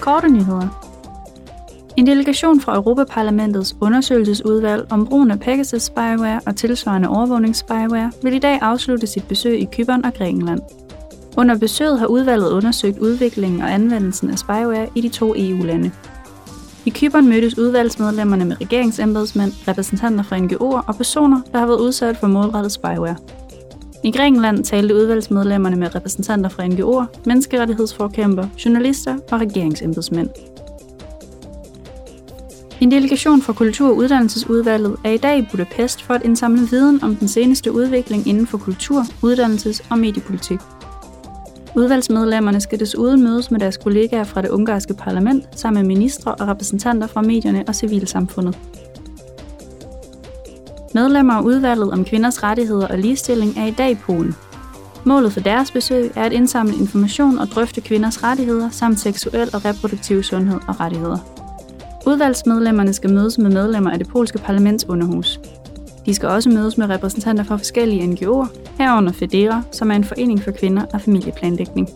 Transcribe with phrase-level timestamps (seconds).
[0.00, 0.68] Korte nyheder.
[1.96, 8.38] En delegation fra Europaparlamentets undersøgelsesudvalg om brugen af Pegasus spyware og tilsvarende overvågningsspyware vil i
[8.38, 10.60] dag afslutte sit besøg i Kypern og Grækenland.
[11.36, 15.90] Under besøget har udvalget undersøgt udviklingen og anvendelsen af spyware i de to EU-lande.
[16.84, 22.16] I Kypern mødtes udvalgsmedlemmerne med regeringsembedsmænd, repræsentanter fra NGO'er og personer, der har været udsat
[22.16, 23.16] for målrettet spyware.
[24.04, 30.28] I Grækenland talte udvalgsmedlemmerne med repræsentanter fra NGO'er, menneskerettighedsforkæmper, journalister og regeringsembedsmænd.
[32.80, 37.04] En delegation fra Kultur- og Uddannelsesudvalget er i dag i Budapest for at indsamle viden
[37.04, 40.58] om den seneste udvikling inden for kultur, uddannelses- og mediepolitik.
[41.76, 46.48] Udvalgsmedlemmerne skal desuden mødes med deres kollegaer fra det ungarske parlament, sammen med ministre og
[46.48, 48.58] repræsentanter fra medierne og civilsamfundet.
[50.94, 54.34] Medlemmer af udvalget om kvinders rettigheder og ligestilling er i dag i Polen.
[55.04, 59.64] Målet for deres besøg er at indsamle information og drøfte kvinders rettigheder samt seksuel og
[59.64, 61.18] reproduktiv sundhed og rettigheder.
[62.06, 65.40] Udvalgsmedlemmerne skal mødes med medlemmer af det polske parlaments underhus.
[66.06, 68.46] De skal også mødes med repræsentanter fra forskellige NGO'er,
[68.78, 71.88] herunder FEDERA, som er en forening for kvinder og familieplanlægning.